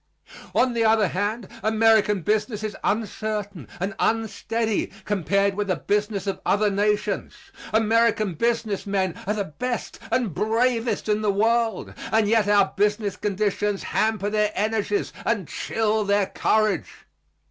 [0.55, 6.41] On the other hand, American business is uncertain and unsteady compared with the business of
[6.43, 7.35] other nations.
[7.71, 13.15] American business men are the best and bravest in the world, and yet our business
[13.15, 16.89] conditions hamper their energies and chill their courage.